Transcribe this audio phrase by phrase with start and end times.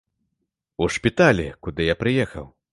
[0.85, 2.53] У шпіталі, куды я прыехаў.